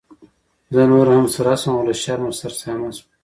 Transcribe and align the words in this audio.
زه 0.73 0.81
نوره 0.89 1.13
هم 1.17 1.27
سره 1.35 1.53
شوم 1.61 1.73
او 1.77 1.83
له 1.87 1.93
شرمه 2.01 2.31
سرسامه 2.41 2.89
شوم. 2.95 3.05